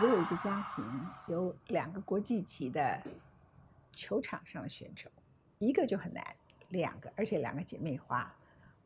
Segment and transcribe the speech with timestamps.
[0.00, 0.84] 如果一个家庭
[1.28, 3.00] 有两个国际级的
[3.92, 5.08] 球场上的选手，
[5.58, 6.24] 一个就很难，
[6.70, 8.34] 两个，而且两个姐妹花，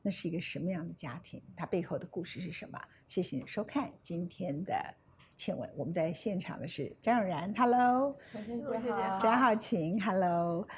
[0.03, 1.43] 那是一个什么样的家庭？
[1.57, 2.79] 它背后的故事是什么？
[3.09, 4.75] 谢谢你收看今天的
[5.35, 5.69] 倩文。
[5.77, 8.15] 我们在现场的是张永然，Hello，
[9.21, 10.69] 张浩晴，Hello。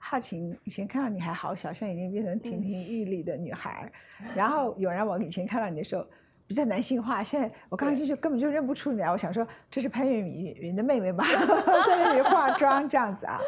[0.00, 3.90] 浩晴，以前看到你还好小，现在已经变成亭亭玉立的女孩。
[4.34, 6.04] 然后永然，我以前看到你的时候
[6.46, 9.10] 比较男性化，现在我刚才就就根本就认不出你来。
[9.10, 11.24] 我想说这是潘粤明云的妹妹吧，
[11.86, 13.40] 在那里化妆这样子啊。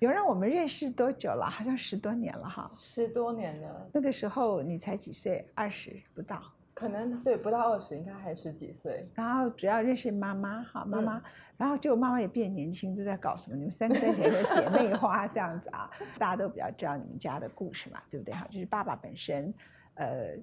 [0.00, 1.48] 有让，我们认识多久了？
[1.48, 2.70] 好像十多年了哈。
[2.76, 3.88] 十多年了。
[3.90, 5.48] 那个时候你才几岁？
[5.54, 6.42] 二十不到。
[6.74, 9.08] 可能对，不到二十，应该还十几岁。
[9.14, 11.22] 然后主要认识妈妈哈，妈妈。
[11.56, 13.56] 然后就妈妈也变年轻，就在搞什么？
[13.56, 14.20] 你们三个在一起
[14.52, 18.34] 姐妹花 这样子啊，大家都比较知道你们家的故事嘛，对不对？
[18.34, 19.54] 哈，就是爸爸本身，
[19.94, 20.36] 呃。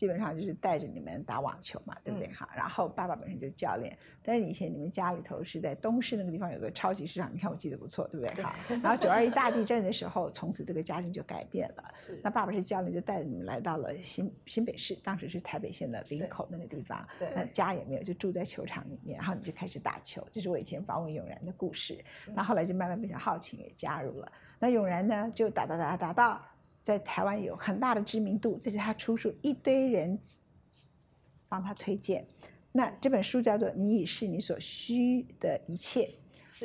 [0.00, 2.48] 基本上就是带着你们打网球嘛，对不对哈？
[2.56, 8.56] 然后爸爸本身就是教练，但是以前你们家里头是在东市那个地方有个超级市场，你看我记得不错，对不对哈？
[8.82, 11.84] 然后九二一大地震的时候，从此这个家庭就改变了。
[11.96, 12.18] 是。
[12.24, 20.26] 那爸爸是教练，就带着你们来到了新新北市，当时是台北县的林口那个地方，那家也没有，就住在球场里面，然后你就开始打球。
[20.32, 22.02] 这是我以前访问永然的故事。
[22.34, 24.32] 那后来就慢慢变成浩晴也加入了。
[24.58, 26.40] 那永然呢，就打打打打到。
[26.82, 30.18] 在台湾有很大的知名度，这是他出书，一堆人
[31.48, 32.26] 帮他推荐。
[32.72, 36.08] 那这本书叫做《你已是你所需的一切》，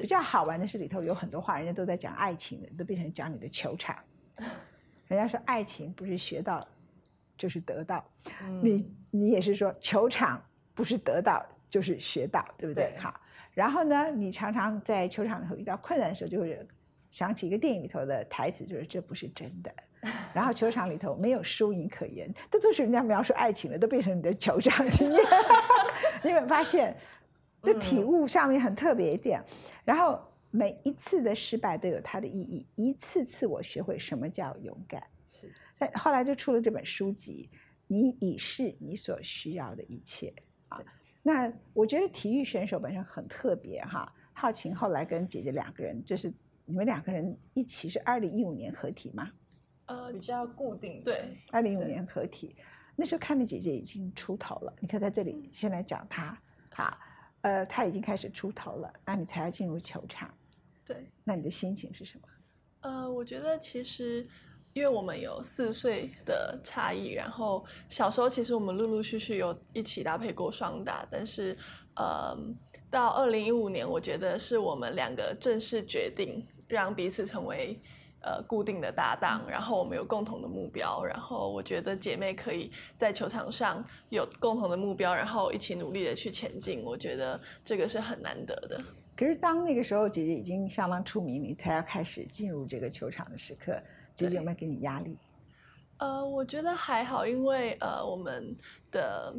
[0.01, 3.97] 比较好玩的是里头有很多话，人家都在讲爱情的，都变成讲你的球场。
[5.07, 6.67] 人家说爱情不是学到
[7.37, 8.03] 就是得到，
[8.61, 10.43] 你你也是说球场
[10.73, 12.95] 不是得到就是学到，对不对？
[12.97, 13.19] 好，
[13.53, 16.67] 然后呢，你常常在球场里头遇到困难的时候，就会
[17.11, 19.73] 想起一个电影里头的台词，就是这不是真的。
[20.33, 25.21] 然后球场里头没有输赢可言，这都是人家描述爱情的，都变成你的球场 经验。
[26.23, 26.95] 你有没有发现，
[27.61, 29.41] 这体悟上面很特别一点？
[29.83, 30.19] 然后
[30.51, 35.03] 每一次的失败都有它的意义，一次次我学会什么叫勇敢。
[35.27, 37.49] 是，在后来就出了这本书籍，
[37.87, 40.33] 你已是你所需要的一切
[40.69, 40.81] 啊。
[41.21, 44.11] 那我觉得体育选手本身很特别哈。
[44.37, 46.31] 浩晴后来跟姐姐两个人，就是
[46.65, 49.31] 你们两个人一起是二零一五年合体吗？
[49.87, 51.03] 呃，比较固定。
[51.03, 52.55] 对，二零一五年合体，
[52.95, 54.73] 那时候看的姐姐已经出头了。
[54.79, 56.35] 你可以在这里先来讲她，
[56.71, 56.97] 好，
[57.41, 60.33] 呃，她已经开始出头了，那你才要进入球场。
[60.83, 62.27] 对，那你的心情是什么？
[62.81, 64.27] 呃，我觉得其实，
[64.73, 71.55] 因为我们有四岁的差异，然后小时候其实我们陆陆续续有一起搭配过双打，但是，
[71.95, 72.35] 呃，
[72.89, 77.79] 到二零一五年，我觉得是我们两个正式决定让彼此成为。
[78.25, 88.81] 呃，固定的搭档，然后我们有共同的目标，然后我觉得姐妹可以在球场上有共同的目标，然后一起努力的去前进，我觉得这个是很难得的。
[89.15, 93.79] 可是当那个时候姐姐已经相当出名，你才要开始进入这个球场的时刻，
[94.15, 95.15] 姐姐有没有给你压力？
[95.97, 98.55] 呃，我觉得还好，因为呃，我们
[98.91, 99.35] 的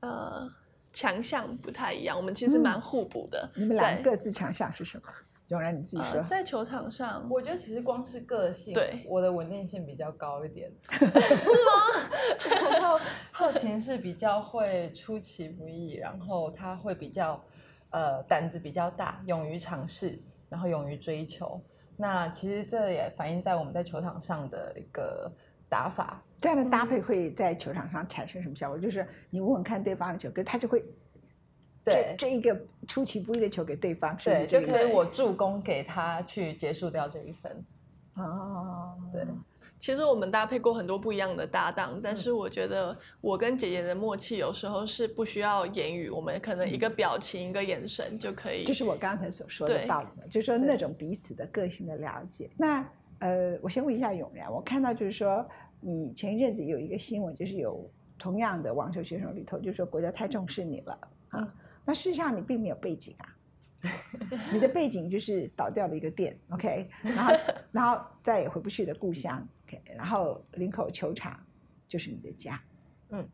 [0.00, 0.50] 呃
[0.92, 3.48] 强项不太一样，我们其实蛮互补的。
[3.54, 5.04] 你们俩各自强项是什么？
[5.50, 12.70] 永然你自己说，在球场上，我觉得其实光是个性，对我的稳定性比较高一点， 是吗？
[12.70, 13.00] 然后
[13.32, 17.42] 后勤是比较会出其不意，然后他会比较
[17.90, 20.16] 呃胆子比较大，勇于尝试，
[20.48, 21.60] 然后勇于追求。
[21.96, 25.28] 那其实这也反映在我们在球场上的一个
[25.68, 28.78] 打法，这样的搭配会在球场上产生什么效果？
[28.78, 30.84] 就是你问问看对方的球，跟他就会。
[31.82, 37.64] 对，这一个出其不意的球给对方，对，就可以我助攻给他去结束掉这一分。
[38.16, 39.24] 哦，对，
[39.78, 48.64] 其实我们搭配过很多不一样的搭档，但是我觉得我跟姐姐的默契有时候是不需要言语，我们可能一个表情、一个眼神就可以。
[48.64, 52.50] 就是我刚才所说的道理嘛，就是说那种彼此的个性的了解。
[52.58, 52.86] 那
[53.20, 55.48] 呃，我先问一下永然，我看到就是说
[55.80, 60.98] 你前一阵子有一个新闻，就是有同样的网球选手里头，就是说国家太重视你了
[61.30, 61.54] 啊。
[61.90, 63.36] 那事实上你并没有背景啊，
[64.54, 67.34] 你的背景就是倒掉了一个店，OK， 然后
[67.72, 71.44] 然后再也回不去的故乡，OK，然后林口球场
[71.88, 72.62] 就是你的家，
[73.08, 73.28] 嗯，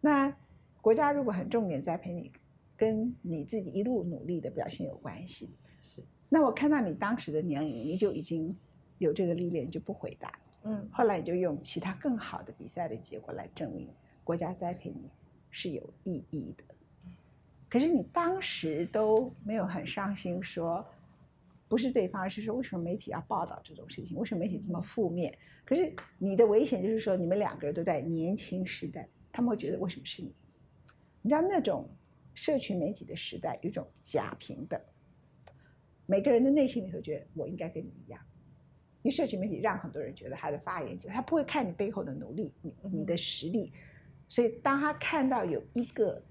[0.00, 0.34] 那
[0.80, 2.32] 国家如果很重点栽培你，
[2.74, 6.02] 跟你自己一路努力的表现有关系，是。
[6.30, 8.56] 那我看到你当时的年龄，你就已经
[8.96, 10.32] 有这个历练，就不回答，
[10.62, 13.90] 嗯，后来你就用其他更好的比赛的结果来证明
[14.24, 15.10] 国家栽培你
[15.50, 16.64] 是有意义的。
[17.74, 20.86] 可是你当时都没有很伤心，说
[21.66, 24.16] 不是对方，而是说为什么媒体要报道这种事情？
[24.16, 25.36] 为什么媒体这么负面？
[25.64, 30.32] 可是你的危险就是说，你们两个人都在年轻时代，他们会觉得为什么是你？
[31.20, 31.88] 你知道那种
[32.32, 34.80] 社群媒体的时代有一种假平等，
[36.06, 38.20] 每个人的内心里头觉得我应该跟你一样，
[39.02, 43.72] 因为社群媒体让很多人觉得他的发言者，他不会看你背后的努力，你你的实力，
[44.28, 46.22] 所以当他看到有一个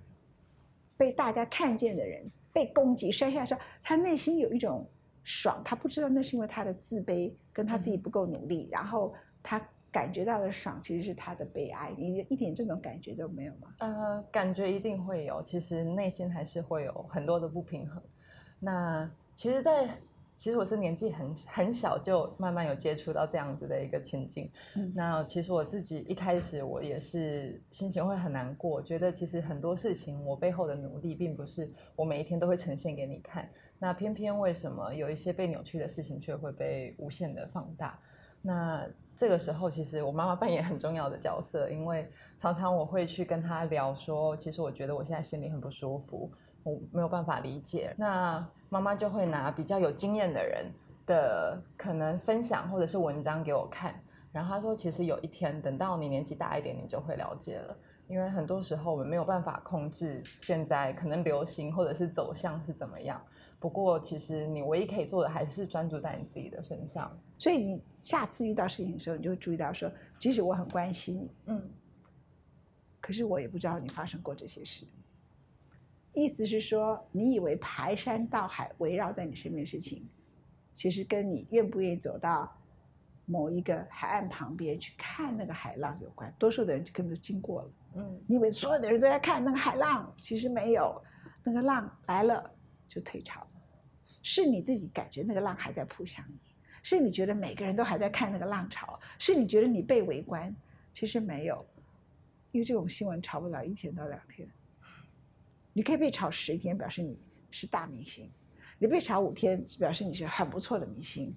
[0.98, 4.88] 被大家看见的人被攻击摔下的时候，他内心有一种
[5.24, 9.62] 爽，他不知道那是因为他的自卑跟他自己不够努力，然后他
[9.92, 13.74] 感觉到的爽其实是他的悲哀，你一点这种感觉都没有吗？
[13.80, 18.01] 呃，感觉一定会有，其实内心还是会有很多的不平衡。
[18.60, 19.89] 那其实在，
[20.44, 24.51] 其实我是年纪很很小就慢慢有接触到这样子的一个情境。
[24.75, 33.50] 嗯那其实我自己一开始我也是心情会很难过，觉得其实很多事情我背后的努力并不是我每一天都会呈现给你看。
[33.80, 37.98] 那偏偏为什么有一些被扭曲的事情却会被无限的放大？
[38.42, 38.86] 那
[39.16, 42.06] 这个时候，其实我妈妈扮演很重要的角色，因为
[42.38, 46.30] 常常我会去跟她聊说，其实我觉得我现在心里很不舒服，
[46.63, 47.94] 我没有办法理解。
[47.98, 50.65] 那妈妈就会拿比较有经验的人
[51.06, 53.94] 的可能分享或者是文章给我看，
[54.31, 57.75] 然后她说，其实有一天等到你年纪大一点，你就会了解了。
[58.07, 63.19] 因为很多时候我们没有办法控制现在可能流行或者是走向是怎么样，
[63.60, 67.18] 不过其实你唯一可以做的还是专注在你自己的身上。
[67.38, 69.89] 所以你下次遇到事情的时候，你就会注意到说，
[70.19, 71.69] 即使我很关心你，嗯
[73.00, 74.86] 可是我也不知道你发生过这些事。
[76.13, 80.07] 意思是说，你以为排山倒海围绕在你身边的事情，
[80.75, 82.51] 其实跟你愿不愿意走到
[83.25, 86.33] 某一个海岸旁边去看那个海浪有关。
[86.38, 91.01] 多数的人根本就经过了，嗯你以为所有的人都在看那个海浪，其实没有，
[91.44, 92.50] 那个浪来了
[92.88, 93.48] 就退潮了，
[94.06, 96.38] 是你自己感觉那个浪还在扑向你，
[96.83, 100.56] 是你觉得每个人都还在看那个浪潮，是你觉得你被围观，
[100.94, 101.65] 其实没有，
[102.51, 104.48] 因为这种新闻炒不了一天到两天，
[105.74, 107.18] 你可以被炒十天，表示你
[107.52, 108.28] 是大明星；
[108.78, 111.34] 你被炒五天，表示你是很不错的明星。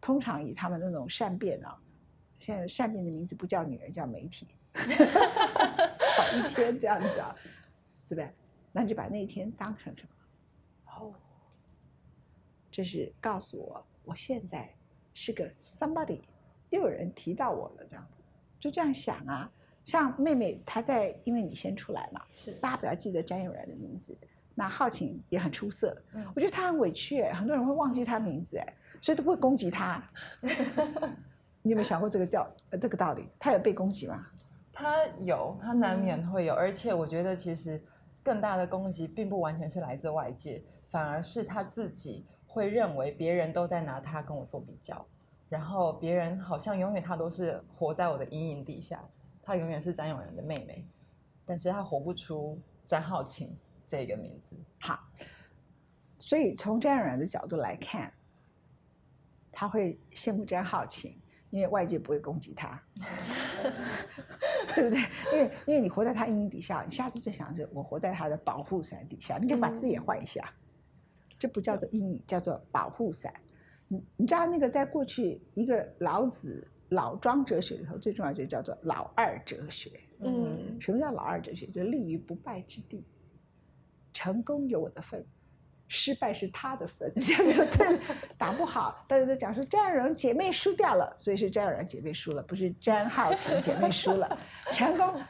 [0.00, 1.78] 通常以他们那种善变啊，
[2.38, 7.34] 现在善变的名字不叫女人，叫媒体， 炒一天这样子啊，
[8.08, 8.28] 对不对？
[8.72, 10.08] 那你就把那一天当成什么？
[10.92, 11.14] 哦，
[12.70, 14.72] 这是告诉我，我现在
[15.14, 16.20] 是个 somebody，
[16.70, 18.20] 又有人提到我了，这样子，
[18.58, 19.50] 就这样想啊。
[19.84, 24.16] 像妹妹，她在，因为你先出来嘛，是大家不要记得詹友然的名字。
[24.54, 30.02] 那浩晴也很出色，嗯我觉得她很委屈哎，很多人会忘记她名字哎，所以都不会攻击她。
[31.62, 33.26] 你有没有想过这个道呃这个道理？
[33.38, 34.26] 她有被攻击吗？
[34.72, 37.82] 她有，她难免会有，而且我觉得其实
[38.22, 45.02] 更大的攻击并不完全是来自外界，反而是她自己会认为别人都在拿她跟我做比较，
[45.48, 49.02] 然后别人好像永远他都是活在我的阴影底下，
[49.42, 50.86] 他永远是詹永仁的妹妹，
[51.44, 54.56] 但是她活不出詹浩晴这个名字。
[54.80, 54.98] 好，
[56.18, 58.12] 所以从詹友然的角度来看，
[59.50, 61.14] 他会羡慕詹浩晴，
[61.50, 62.80] 因为外界不会攻击他，
[64.74, 65.00] 对不对？
[65.32, 70.52] 因为因为你活在他阴影底下，你下次就想着我活在他的保护伞底下，你可以把字眼换一下，
[71.38, 73.34] 这不叫做阴影，叫做保护伞。
[73.88, 79.90] 你你知道那个在过去一个老子老庄哲学里头最重要就叫做老二哲学。
[80.20, 81.66] 嗯什么叫老二哲学？
[81.66, 83.04] 就立于不败之地，
[84.12, 85.24] 成功有我的份，
[85.88, 87.12] 失败是他的份。
[87.16, 87.98] 这样说对，
[88.38, 94.38] 打不好，大家都讲说詹友仁姐妹输掉了，所以是詹友仁姐妹输了，不是詹浩晴姐妹输了。
[94.72, 95.20] 成功，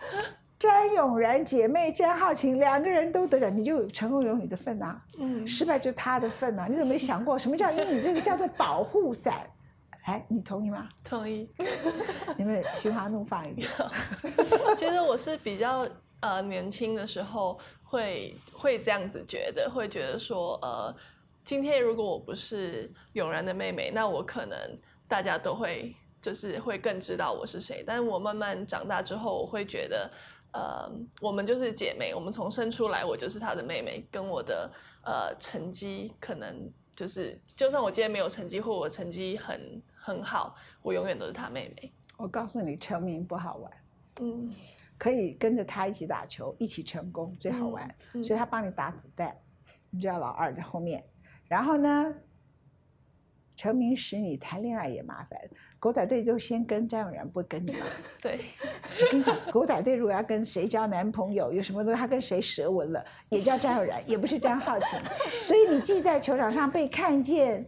[0.59, 8.03] 詹永然姐妹詹浩晴两个人都得奖，你就成功有你的份呐、嗯失败就是他的份呐、你怎么没想过什么叫阴影？
[8.03, 9.47] 这个叫做保护伞。
[10.03, 10.89] 哎，你同意吗？
[11.05, 11.49] 同意。
[12.37, 13.69] 你们心花怒放一点。
[14.77, 15.87] 其实我是比较
[16.21, 20.95] 呃年轻的时候会会这样子觉得，会觉得说呃，
[21.45, 24.59] 今天如果我不是永然的妹妹，那我可能
[25.07, 27.85] 大家都会就是会更知道我是谁。
[27.87, 30.11] 但是我慢慢长大之后，我会觉得
[30.53, 30.91] 呃，
[31.21, 34.69] 我们就是姐妹，我们从生出来我就是她的妹妹，跟我的
[35.05, 36.69] 呃成绩可能。
[36.95, 41.93] 就是，就算我今天没有成绩，或我成绩很很好，我永远都是他妹妹。
[42.17, 43.73] 我告诉你，成名不好玩。
[44.21, 44.53] 嗯，
[44.99, 47.89] 可以跟着他一起打球，一起成功最好玩。
[48.15, 49.33] 嗯所以他帮你打子弹，
[49.91, 51.03] 你就要老二在后面。
[51.47, 52.13] 然后呢，
[53.57, 55.39] 成名时你谈恋爱也麻烦，
[55.79, 57.87] 狗仔队就先跟张永然，不跟你嘛。
[58.21, 58.41] 对，
[59.01, 64.99] 我跟你讲，狗仔队如果要跟谁交男朋友，有什么东西他跟谁舌吻了，也叫张永然，也不是张浩晴。
[65.43, 67.65] 所以你既在球场上被看见，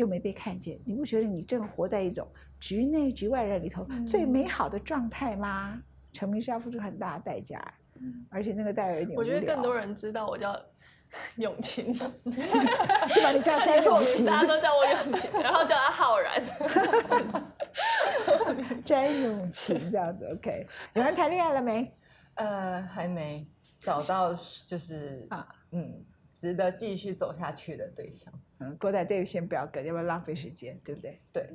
[0.00, 2.26] 又没被看见，你不觉得你正活在一种
[2.58, 5.80] 局内局外人里头最美好的状态吗？
[6.12, 7.62] 成名是要付出很大的代价。
[8.30, 10.58] 而且那个带有一点，我觉得更多人知道我叫
[11.36, 16.42] 永晴， 就把你叫 詹永晴，大家都叫我永晴，然后叫他浩然，
[18.86, 20.24] 詹永晴这样子。
[20.32, 21.94] OK，有人谈恋爱了没？
[22.36, 23.46] 呃，还没
[23.78, 24.32] 找到，
[24.66, 26.02] 就是啊，嗯，
[26.40, 28.32] 值得继续走下去的对象。
[28.58, 31.20] 嗯，郭仔对，先不要跟，要不要浪费时间，对不对？
[31.32, 31.48] 对。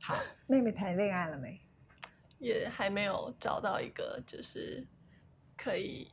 [0.00, 0.16] 好，
[0.46, 1.60] 妹妹谈恋爱了没？
[2.38, 4.86] 也还没有找到一个，就是
[5.56, 6.08] 可以，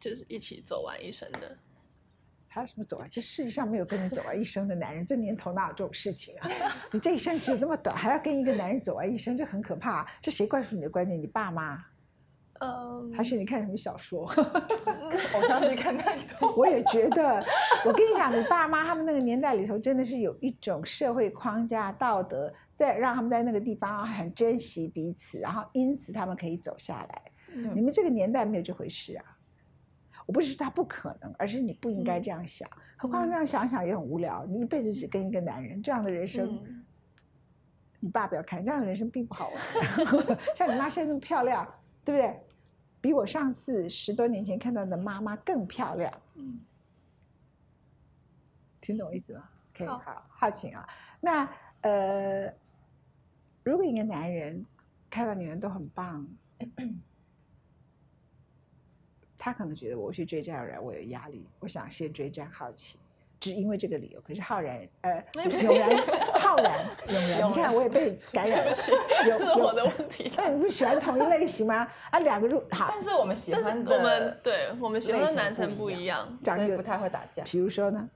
[0.00, 1.56] 就是一起走完一生的。
[2.48, 3.08] 还有什么走完？
[3.08, 6.50] 这世界上没有跟你走完一生的男人，这年头哪有这种事情啊？
[6.92, 10.04] 你这一生只有这么短，还要跟一个男人走完一生，这很可怕。
[10.20, 11.20] 这谁灌输你的观念？
[11.20, 11.82] 你爸妈？
[12.62, 14.24] 嗯，还是你看什么小说？
[14.24, 16.54] 偶像剧看太多。
[16.56, 17.44] 我也觉得，
[17.84, 27.22] 我跟你讲，你爸妈他们那个年代里头，真的是有一种社会框架、道德，在让他们在那个地方很珍惜彼此，然后因此他们可以走下来。
[27.74, 29.24] 你们这个年代没有这回事啊！
[30.24, 32.68] 我不是说他不可能，而是你不应该这样想。
[32.96, 34.46] 何况这样想想也很无聊。
[34.46, 36.60] 你一辈子只跟一个男人，这样的人生，
[37.98, 40.38] 你爸不要看，这样的人生并不好玩。
[40.54, 41.66] 像你妈现在那么漂亮，
[42.04, 42.40] 对不对？
[43.02, 46.10] 比我上次十多年前看到的妈妈更漂亮。
[46.36, 46.58] 嗯，
[48.80, 50.88] 听懂我意思吗可以好，好奇啊。
[51.20, 51.46] 那
[51.82, 52.46] 呃，
[53.62, 54.64] 如果一个男人
[55.10, 56.26] 看到女人都很棒。
[59.36, 62.96] 他可能觉得我去追这样人，我有压力，我想先追这样好奇，
[63.42, 64.20] 只因为这个理由。
[64.20, 65.96] 可是浩然，呃，永然，
[66.40, 68.92] 浩然，永然，你看我也被感染了，是
[69.58, 70.30] 我的问题。
[70.36, 71.88] 那你不喜欢同一类型吗？
[72.12, 77.42] 啊，两个入好，但是我们喜欢的，我们对我们喜欢的男生不一样，所以不太会打架。
[77.42, 78.08] 比如说呢？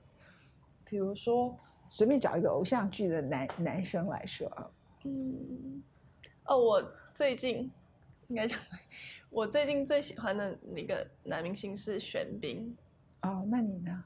[0.85, 1.53] 比如说，
[1.89, 4.65] 随便找一个偶像剧的男男生来说啊，
[5.03, 5.83] 嗯，
[6.45, 7.69] 哦，我最近
[8.29, 8.57] 应该讲。
[9.29, 12.73] 我最近最喜欢的那个男明星是玄彬。
[13.23, 14.01] 哦，那你呢？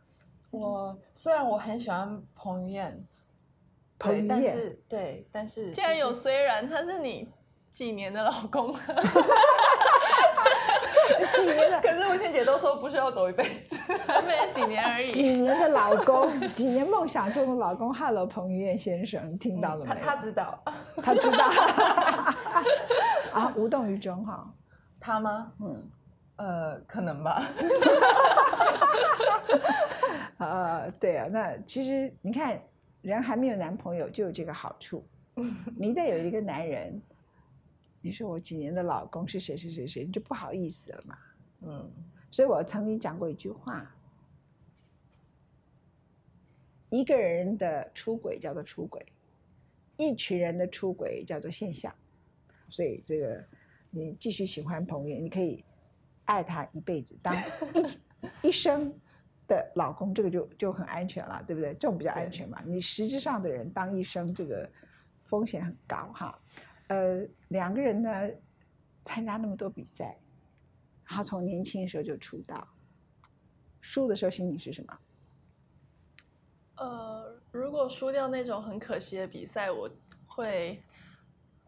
[0.51, 3.05] 我虽然我很喜欢彭于晏，
[3.97, 7.27] 彭于晏，对，但是既然有虽然，他是你
[7.71, 8.73] 几年的老公？
[11.33, 11.79] 几年的？
[11.81, 13.77] 可是文倩姐都说不需要走一辈子，
[14.07, 15.09] 还没几年而已。
[15.09, 17.93] 几年的老公，几年梦想中的老公。
[17.93, 19.95] Hello，彭于晏先生，听到了没？
[19.95, 20.63] 他他知道，
[21.01, 21.47] 他知道。
[23.33, 24.53] 啊，无动于衷哈。
[24.99, 25.51] 他吗？
[25.59, 25.89] 嗯，
[26.37, 27.43] 呃，可能吧。
[30.37, 32.59] 啊， 对啊，那其实你看，
[33.01, 35.03] 人还没有男朋友就有这个好处。
[35.77, 36.99] 你一旦有一个男人，
[38.01, 41.17] 你说我几年的老公是谁谁谁谁，你就不好意思了嘛。
[41.61, 41.91] 嗯，
[42.31, 43.93] 所以我曾经讲过一句话：
[46.89, 49.05] 一个人的出轨叫做出轨，
[49.97, 51.93] 一群人的出轨叫做现象。
[52.69, 53.43] 所以这个。
[53.93, 55.65] 你继续喜欢彭于晏，你可以
[56.31, 57.35] 爱他一辈子，当
[58.41, 58.89] 一一生
[59.49, 61.73] 的老公，这个就就很安全了，对不对？
[61.73, 62.61] 这种比较安全嘛。
[62.65, 64.69] 你实质上的人当一生，这个
[65.25, 66.39] 风险很高哈。
[66.87, 68.09] 呃，两个人呢
[69.03, 70.17] 参加那么多比赛，
[71.05, 72.65] 然后从年轻的时候就出道，
[73.81, 74.97] 输的时候心里是什么？
[76.77, 79.89] 呃，如果输掉那种很可惜的比赛，我
[80.25, 80.81] 会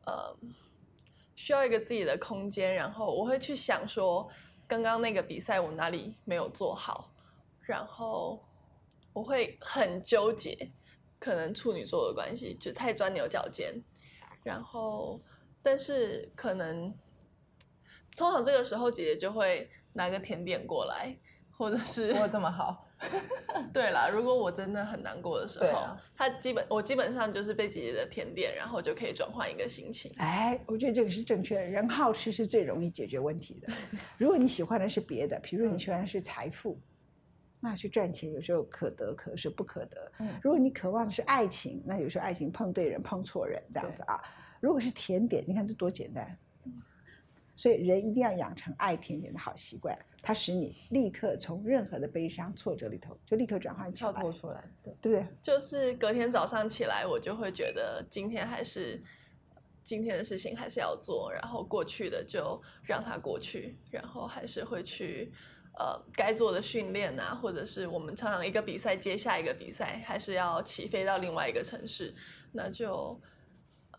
[0.05, 0.33] 呃。
[1.35, 4.29] 需要一个自己的空间，然后我会去想说，
[4.67, 7.11] 刚刚那个比赛我哪里没有做好，
[7.61, 8.43] 然后
[9.13, 10.71] 我会很纠结，
[11.19, 13.73] 可能处女座的关系就太钻牛角尖，
[14.43, 15.21] 然后
[15.61, 16.93] 但是可能
[18.15, 21.15] 通常这个时候姐姐就会拿个甜点过来，
[21.51, 22.82] 或者是我这么好。
[23.73, 30.11] 对啦，如果我真的很难过的时候，他基本我基本上就是被姐姐的甜点，然后就可以转换一个心情。
[30.17, 31.63] 哎，我觉得这个是正确的。
[31.63, 33.73] 人好吃是最容易解决问题的。
[34.17, 36.79] 如果你喜欢的是别的，比如说你喜欢的是财富，
[37.59, 40.11] 那去赚钱有时候可得可是不可得。
[40.19, 44.21] 嗯，如果你渴望的是爱情，那有时候爱情碰对人碰错人这样子啊。
[44.59, 46.37] 如果是甜点，你看这多简单。
[47.55, 55.27] 所以人一定要养成爱甜甜的好习惯，它使你立刻从任何的悲伤挫折里头就立刻转换跳脱出来，对对不对？
[55.41, 58.99] 就是隔天早上起来，我就会觉得今天还是
[59.83, 65.31] 今天的事情还是要做，然后过去的就让它过去，然后还是会去
[65.77, 72.15] 呃该做的训练啊，或者是我们常常一个比赛接下一个比赛，还是要起飞到另外一个城市，
[72.51, 73.21] 那就。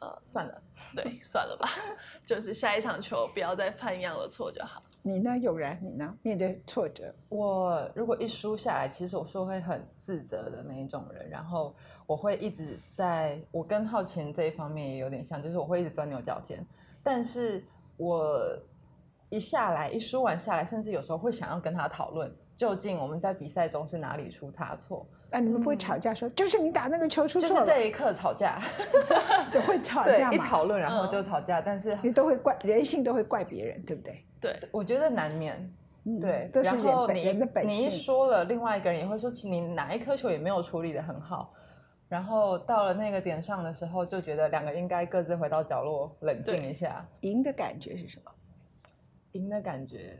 [0.05, 0.63] 呃，算了，
[0.95, 1.67] 对，算了吧，
[2.27, 4.83] 就是下一场球不要再犯一样的错就好。
[5.01, 5.79] 你呢，有然？
[5.83, 6.15] 你呢？
[6.23, 11.75] 面对挫折，我如果一输下来，其实我是会很自责的那一种人，然后
[12.07, 16.65] 我会一直在，我跟浩晴这一方面也有点像，就是我会一直钻牛角尖。
[17.03, 17.65] 但是
[17.97, 18.59] 我
[19.31, 28.63] 一下来一输完下来，甚至有时候会想要跟他讨论，究竟我们在比赛中是哪里出差错，那你们不会吵架说，就是你打那个球出错，就是这一刻吵架，
[29.51, 30.33] 就会吵对架，嘛？
[30.33, 34.25] 一讨论然后嗯就吵架，但是你都会怪人性，都会怪别人，对不对？
[34.41, 35.57] 对，我觉得难免。
[36.05, 37.91] 嗯对，这是然后你人的本你一。
[37.91, 41.53] 说了，另外一个人也会说，其实你哪一颗球也没有处理的很好。
[42.09, 47.05] 然后到了那个点上的时候，就觉得两个应该各自回到角落冷静一下。
[47.23, 48.31] 赢的感觉是什么？
[49.33, 50.17] 赢的感觉，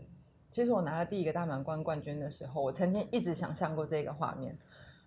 [0.51, 4.59] 其实我拿了第一个大满贯冠军的时候，我曾经一直想象过这个画面，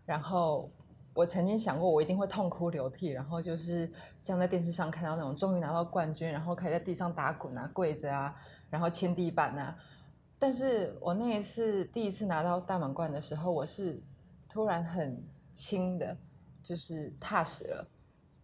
[0.07, 0.71] 然后
[1.13, 8.33] 我曾经想过我一定会痛哭流涕，然后就是像在电视上看到那种终于拿到冠军，然后可以在地上打滚啊、跪着啊，
[8.69, 9.77] 然后亲地板啊。
[10.39, 14.01] 但是我那一次第一次拿到大满贯的时候，我是
[14.47, 15.21] 突然很
[15.51, 16.15] 轻的，
[16.63, 17.87] 就是踏实了，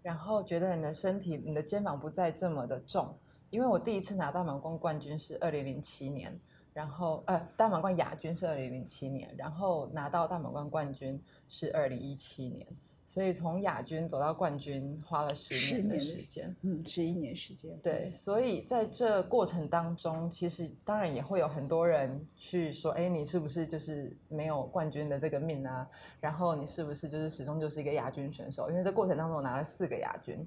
[0.01, 3.17] 然后觉得你的身体、你的肩膀不再这么的重。
[3.49, 6.37] 因为我第一次拿大满贯冠军是二零零七年，
[6.73, 12.65] 然后呃大满贯亚军是二零零七年，然后拿到大满贯冠军是二零一七年，
[13.05, 16.55] 所以从亚军走到冠军花了十十年的时间。
[16.63, 17.77] 嗯，十一年时间。
[17.83, 25.87] 对，所以在这过程当中，其实当然也会有很多人去说，哎，你是不是就是没有冠军的这个命啊？
[26.19, 28.71] 然后你是不是就是始终就是一个亚军选手？
[28.71, 30.43] 因为这过程当中我拿了四个亚军，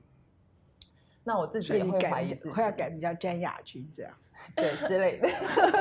[1.23, 4.13] 那我自己也会怀疑自己，快要改名叫詹亚军这样。
[4.55, 5.29] 对之类的。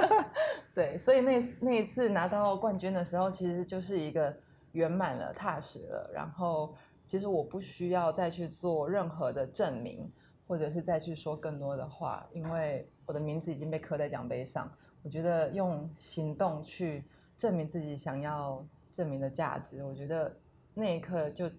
[0.74, 4.36] 对，所以那那一次拿到冠军的时候，其实就是一个
[4.74, 6.10] 圆满了、踏实了。
[6.14, 10.12] 然后，其实我不需要再去做任何的证明，
[10.48, 14.70] 或者是再去说更多的话，因为我的名字已经被刻在奖杯上。
[15.02, 17.06] 我觉得用行动去
[17.38, 20.36] 证明自己想要证明的价值，我觉得
[20.74, 21.50] 那一刻就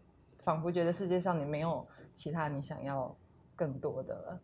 [0.41, 3.17] 仿佛觉得世界上你没有其他你想要
[3.55, 4.41] 更多的了。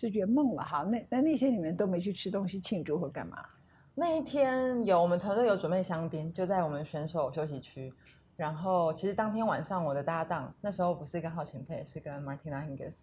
[0.00, 0.82] 就圆梦了哈。
[0.84, 3.44] 那那那天你们都没去吃东西庆祝或干嘛？
[3.94, 7.92] 那一天有我们团队有准备香槟，就在我们选手休息区。
[8.34, 13.00] 然后其实当天晚上我的搭档那时候不是跟浩晴配，是跟 Martina Hingis。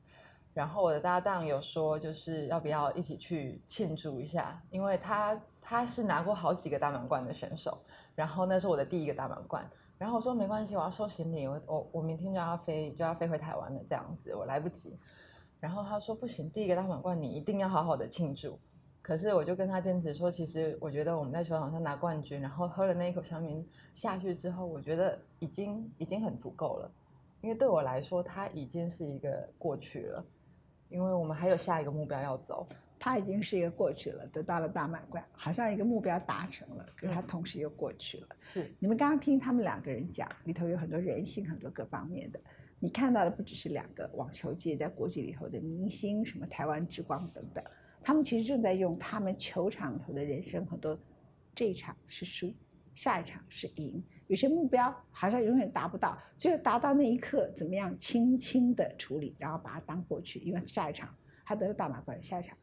[0.55, 7.77] 然后我的搭档有说，就是要不要一起去庆祝一下，因为他他是拿过好几个大满贯的选手，
[8.15, 9.63] 然后那是我的第一个大满贯。
[9.99, 14.97] 然后我说没关系，我要收行李，我我我明天就要飞就要飞回台湾了，这样子我来不及。
[15.59, 18.59] 然后他说不行，第一个大满贯你一定要好好的庆祝。
[19.01, 26.91] 可是我就跟他坚持说，其实我觉得我们在球场上拿冠军，然后喝了那一口香槟下去之后，我觉得已经已经很足够了，
[27.41, 30.25] 因为对我来说，它已经是一个过去了，
[30.89, 32.65] 因为我们还有下一个目标要走。
[32.99, 38.27] 他已经是一个过去了，得到了大满贯，好像一个目标达成了，可是他嗯同时又过去了。
[38.41, 42.39] 是，你们刚刚听他们两个人讲，里头有很多人性，很多各方面的。
[42.79, 47.63] 你看到的不只是两个网球界在国际里头的明星，什么台湾之光等等，
[48.03, 50.97] 他们其实正在用他们球场里头的人生很多，
[51.55, 52.53] 这一场是输，
[52.93, 61.13] 下一场是赢，有些目标好像永远达不到，只有达到那一刻，怎么样轻轻的处理，然后把它当过去，因为下一场
[61.45, 62.55] 他得了大满贯，下一场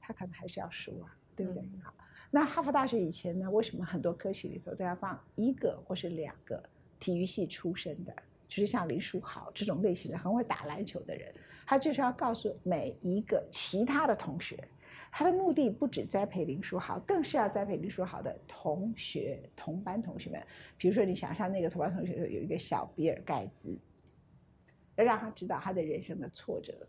[0.00, 1.62] 他可能还是要输啊，对不对？
[1.62, 1.94] 嗯好，
[2.32, 6.60] 那哈佛大学以前呢，为什么很多科系里头都要放一个或是两个
[6.98, 8.12] 体育系出身的，
[8.54, 11.34] 就是像林书豪这种类型的很会打篮球的人，
[11.64, 14.62] 他就是要告诉每一个其他的同学，
[15.10, 20.46] 他的目的不止栽培林书豪，更是要栽培林书豪的同学、同班同学们。
[20.76, 23.74] 比如说，你想象那个同班同学有一个小比尔盖茨，
[24.96, 26.86] 要让他知道他的人生的挫折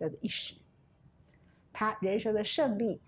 [0.00, 0.54] 叫做一时，
[1.70, 2.98] 他人生的胜利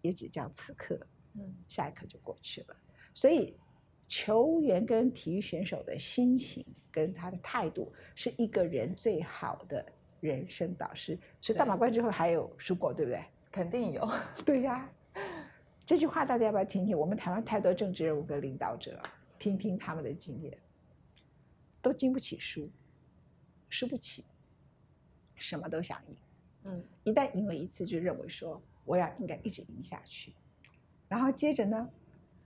[0.00, 0.98] 也只叫此刻，
[1.34, 2.74] 嗯，下一刻就过去了。
[3.12, 3.54] 所以，
[4.10, 9.86] 球员跟体育选手的心情跟他的态度，是一个人最好的
[10.18, 11.16] 人生导师。
[11.40, 13.24] 所以大满贯之后还有输过，对不对？
[13.52, 14.04] 肯定有。
[14.44, 14.90] 对呀、
[15.86, 16.98] 这句话大家要不要听听？
[16.98, 19.02] 我们台湾太多政治人物跟领导者啊，
[19.38, 20.58] 听听他们的经验，
[21.80, 22.68] 都经不起输，
[23.68, 24.24] 输不起，
[25.36, 26.16] 什么都想赢。
[26.64, 30.34] 嗯，一旦赢了一次，就认为说我要应该一直赢下去，
[31.06, 31.88] 然后接着呢，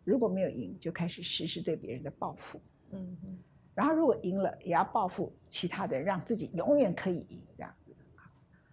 [0.04, 3.38] 如果没有赢，就开始实施对别人的报复，嗯嗯，
[3.74, 7.94] 然后如果赢了，也要报复其他的人，让自己永远可以赢，这样子。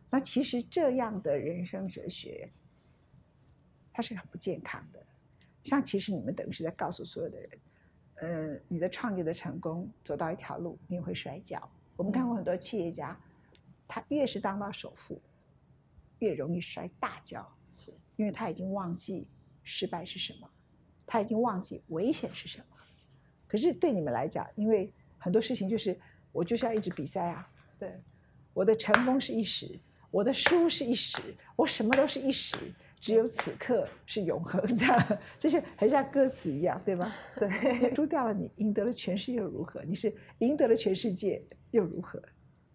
[0.10, 2.52] 那其实这样的人生哲学，
[3.94, 5.02] 它是很不健康的。
[5.63, 7.50] 像其实你们等于是在告诉所有的人，
[8.15, 11.72] 呃，你的创业的成功走到一条路，你也会摔跤。
[11.96, 13.17] 我们看过很多企业家，
[13.88, 15.22] 他越是当到首富，
[16.20, 19.28] 越容易摔大跤，是，因为他已经忘记
[19.63, 20.50] 失败是什么，
[21.12, 22.63] 他已经忘记危险是什么。
[23.45, 26.00] 可是对你们来讲，因为很多事情就是
[26.32, 27.45] 我就是要一直比赛啊，
[27.78, 27.91] 对，
[28.54, 29.78] 我的成功是一时，
[30.10, 31.21] 我的输是一时，
[31.58, 32.56] 我什么都是一时。
[33.02, 37.12] 只有此刻是永恒， 这样就是很像歌词一样，对吗？
[37.36, 39.84] 对，输掉了你，赢得了全世界又如何？
[39.84, 42.21] 你是赢得了全世界又如何？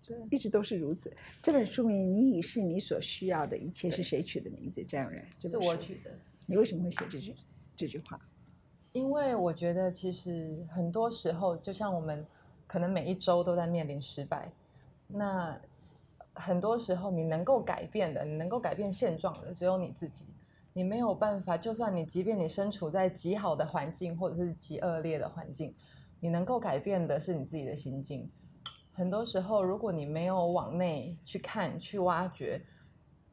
[0.05, 1.17] 对一直都是如此。
[1.41, 4.83] 这本书名《你已是你所需要的一切》是谁取的名字？
[4.85, 6.11] 张永然，这是我取的。
[6.45, 7.33] 你为什么会写这句
[7.77, 8.19] 这句话？
[8.93, 12.27] 因为我觉得，其实很多时候，就像我们
[12.67, 14.51] 可能每一周都在面临失败，
[15.07, 15.61] 那
[16.33, 20.27] 很多时候你能够改变的，你能够改变现状的，只有你自己。
[20.73, 25.75] 你没有办法，就算你即便你身处在极好的环境，或者是极恶劣的环境，
[26.21, 28.31] 你能够改变的是你自己的心境。
[28.93, 32.63] 很多时候，如果你没有往内去看、去挖掘，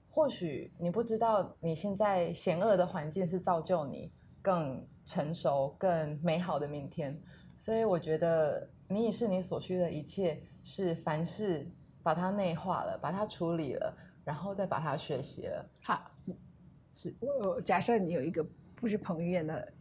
[0.09, 4.11] 或许你不知道你现在险恶的环境是造就你
[4.43, 7.19] 更成熟、更美好的明天。
[7.55, 11.67] 所以我觉得你已是你所需的一切，是凡事
[12.03, 15.65] 把它内化了，把它处理了，然后再把它学习了。
[15.81, 16.11] 好，
[16.93, 19.73] 是我假设你有一个不是彭于晏的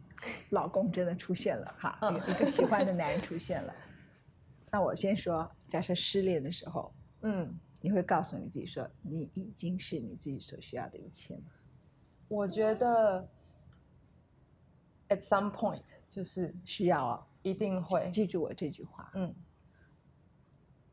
[0.51, 3.73] 老公真的出现了哈，嗯有一个喜欢的男人出现了，
[4.71, 11.51] 那我先说，假设失恋的时候，嗯，你会告诉你自己说，你已经是你自己所需要的一切吗？
[12.29, 13.27] 我觉得
[15.13, 19.33] at some point 就是需要啊，一定会，记住我这句话，嗯，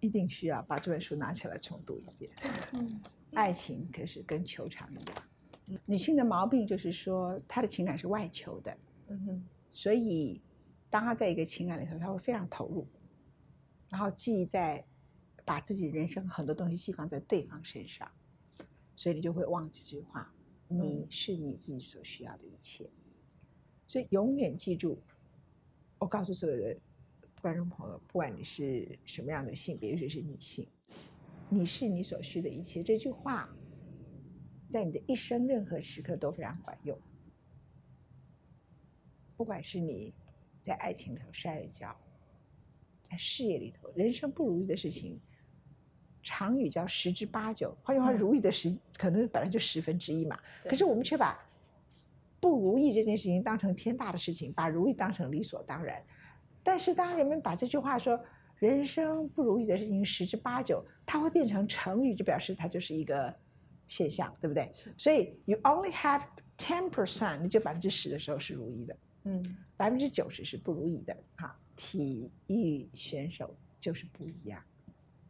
[0.01, 2.31] 一定需要把这本书拿起来重读一遍。
[2.75, 3.01] 嗯。
[3.35, 10.43] 爱情可是跟球场一样，女性的毛病就是说她的情感是外求的，嗯哼，所以
[10.91, 12.85] 当她在一个情感里头，她会非常投入，
[13.89, 14.85] 然后记在
[15.45, 18.11] 把自己人生很多东西寄放在对方身上，
[18.97, 20.35] 所以你就会忘记这句话：
[20.67, 22.91] 你是你自己所需要的一切。
[23.91, 24.97] 所以永远记住，
[25.99, 26.77] 我告诉所有的
[27.43, 30.65] 观众朋友，不管你是什么样的性别，尤其是女性，
[31.49, 32.85] 你是你所需的一切。
[32.85, 33.51] 这句话
[34.71, 36.97] 在你的一生任何时刻都非常管用。
[39.37, 40.15] 不管是你
[40.63, 41.93] 在爱情里头摔了跤，
[43.11, 45.19] 在事业里头，人生不如意的事情，
[46.23, 47.77] 常语叫十之八九。
[47.83, 50.39] 换句话，嗯如意的十可能本来就十分之一嘛。
[50.63, 51.37] 可是我们却把
[52.41, 56.03] 不如意这件事情当成天大的事情，把如意当成理所当然。
[56.63, 58.19] 但是当人们把这句话说
[58.59, 63.35] “人生不如意的事情十之八九”，它会变成成语，就表示它就是一个
[63.89, 64.71] 现象，对不对？
[64.97, 66.23] 所以 you only have
[66.59, 71.17] ten percent，你就百分之十的时候是如意的，嗯，百分之九十是不如意的。
[71.37, 74.63] 哈，体育选手就是不一样，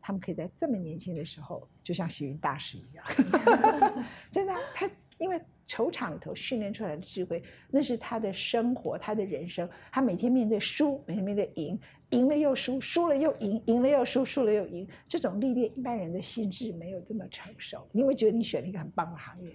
[0.00, 3.04] 他们可以在这么年轻的时候，就像行云大师一样，
[4.32, 9.70] 真的啊，他因为球场里头训练出来的智慧，那是他的生活，他的人生。
[9.92, 11.78] 他每天面对输，每天面对赢，
[12.10, 14.84] 赢了又输，输了又赢，赢了又输，输了又赢。
[15.06, 17.86] 这种历练，一般人的心智没有这么成熟。
[17.92, 19.52] 你会觉得你选了一个很棒的行业。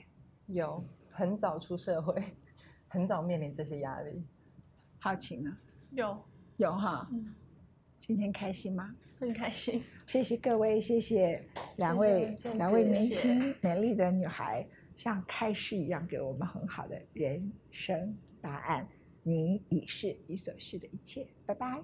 [0.47, 2.15] 有很早出社会，
[2.87, 4.23] 很早面临这些压力。
[4.97, 5.51] 好奇呢？
[5.91, 6.17] 有
[6.55, 7.05] 有哈。
[7.11, 7.35] 嗯
[7.97, 8.93] 今天开心吗？
[9.19, 11.43] 很开心，谢谢各位，谢谢
[11.77, 14.63] 两位谢谢两位年轻美丽的女孩，
[14.95, 18.87] 像开示一样给了我们很好的人生答案。
[19.23, 21.27] 你已是你所需的一切。
[21.45, 21.81] 拜拜。